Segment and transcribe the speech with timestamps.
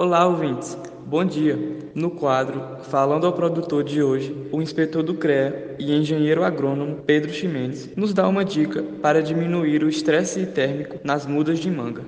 [0.00, 0.78] Olá, ouvintes.
[1.04, 1.58] Bom dia.
[1.92, 7.32] No quadro Falando ao Produtor de hoje, o inspetor do CREA e engenheiro agrônomo Pedro
[7.32, 12.04] Ximenes nos dá uma dica para diminuir o estresse térmico nas mudas de manga.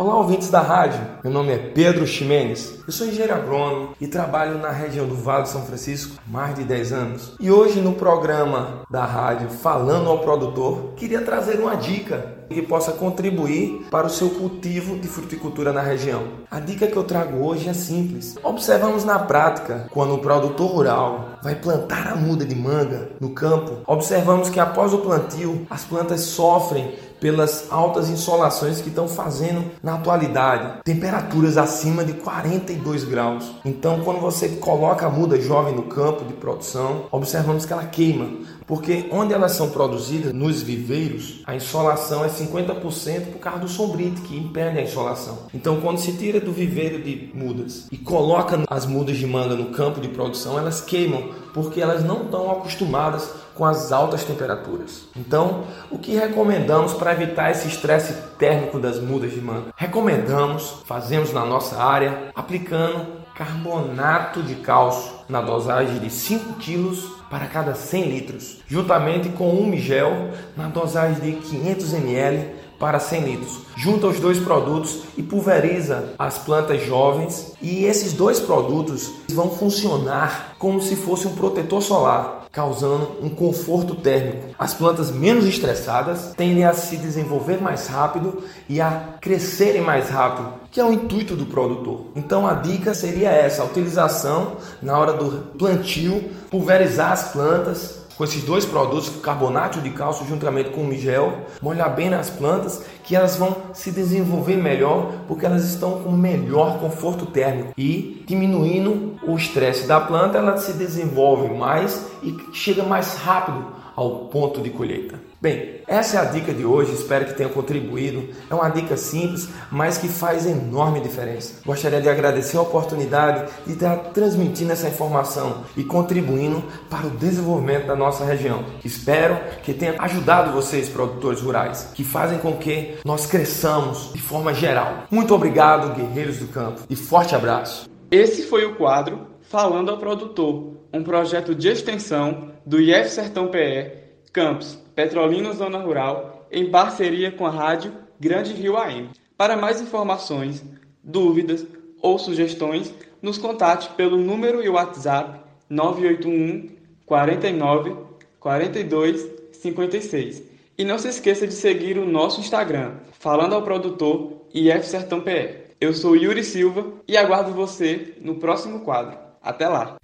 [0.00, 0.98] Olá, ouvintes da rádio.
[1.22, 2.80] Meu nome é Pedro Ximenes.
[2.86, 6.54] Eu sou engenheiro agrônomo e trabalho na região do Vale de São Francisco há mais
[6.54, 7.36] de 10 anos.
[7.38, 12.92] E hoje, no programa da rádio Falando ao Produtor, queria trazer uma dica que possa
[12.92, 16.24] contribuir para o seu cultivo de fruticultura na região.
[16.50, 18.36] A dica que eu trago hoje é simples.
[18.42, 23.82] Observamos na prática, quando o produtor rural vai plantar a muda de manga no campo,
[23.86, 29.94] observamos que após o plantio, as plantas sofrem pelas altas insolações que estão fazendo na
[29.94, 33.52] atualidade, temperaturas acima de 42 graus.
[33.64, 38.28] Então, quando você coloca a muda jovem no campo de produção, observamos que ela queima,
[38.70, 44.20] porque onde elas são produzidas, nos viveiros, a insolação é 50% por causa do sombrite
[44.20, 45.38] que impede a insolação.
[45.52, 49.70] Então, quando se tira do viveiro de mudas e coloca as mudas de manga no
[49.70, 55.02] campo de produção, elas queimam porque elas não estão acostumadas com as altas temperaturas.
[55.16, 59.74] Então, o que recomendamos para evitar esse estresse térmico das mudas de manga?
[59.74, 66.94] Recomendamos, fazemos na nossa área, aplicando carbonato de cálcio na dosagem de 5 kg
[67.30, 73.20] para cada 100 litros, juntamente com um migel na dosagem de 500 ml para 100
[73.20, 73.58] litros.
[73.76, 80.54] Junta os dois produtos e pulveriza as plantas jovens e esses dois produtos vão funcionar
[80.58, 84.48] como se fosse um protetor solar causando um conforto térmico.
[84.58, 90.54] As plantas menos estressadas tendem a se desenvolver mais rápido e a crescerem mais rápido,
[90.70, 92.06] que é o intuito do produtor.
[92.16, 98.24] Então a dica seria essa: a utilização na hora do plantio, pulverizar as plantas com
[98.24, 103.16] esses dois produtos, carbonato de cálcio juntamente com o migel, molhar bem nas plantas que
[103.16, 107.72] elas vão se desenvolver melhor porque elas estão com melhor conforto térmico.
[107.78, 113.64] E diminuindo o estresse da planta, ela se desenvolve mais e chega mais rápido
[114.00, 115.20] ao ponto de colheita.
[115.42, 118.30] Bem, essa é a dica de hoje, espero que tenha contribuído.
[118.48, 121.60] É uma dica simples, mas que faz enorme diferença.
[121.66, 127.88] Gostaria de agradecer a oportunidade de estar transmitindo essa informação e contribuindo para o desenvolvimento
[127.88, 128.64] da nossa região.
[128.82, 134.54] Espero que tenha ajudado vocês, produtores rurais, que fazem com que nós cresçamos de forma
[134.54, 135.04] geral.
[135.10, 137.86] Muito obrigado, guerreiros do campo, e forte abraço.
[138.10, 143.90] Esse foi o quadro Falando ao Produtor, um projeto de extensão do IF Sertão PE,
[144.32, 149.10] Campos Petrolina Zona Rural, em parceria com a rádio Grande Rio AM.
[149.36, 150.64] Para mais informações,
[151.02, 151.66] dúvidas
[152.00, 156.68] ou sugestões, nos contate pelo número e WhatsApp 981
[157.04, 157.96] 49
[158.38, 160.44] 42 56.
[160.78, 165.74] E não se esqueça de seguir o nosso Instagram, falando ao produtor IF Sertão PE.
[165.80, 169.29] Eu sou Yuri Silva e aguardo você no próximo quadro.
[169.42, 169.96] Até lá!